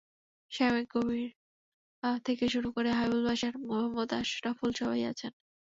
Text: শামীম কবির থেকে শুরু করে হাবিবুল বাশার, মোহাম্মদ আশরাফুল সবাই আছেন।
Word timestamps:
শামীম 0.51 0.85
কবির 0.93 1.29
থেকে 2.25 2.45
শুরু 2.53 2.69
করে 2.75 2.89
হাবিবুল 2.97 3.21
বাশার, 3.27 3.53
মোহাম্মদ 3.67 4.09
আশরাফুল 4.19 4.71
সবাই 4.79 5.03
আছেন। 5.11 5.31